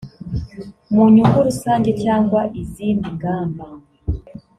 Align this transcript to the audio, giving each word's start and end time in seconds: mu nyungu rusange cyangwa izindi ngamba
mu 0.93 1.03
nyungu 1.13 1.39
rusange 1.47 1.91
cyangwa 2.03 2.41
izindi 2.61 3.07
ngamba 3.17 3.67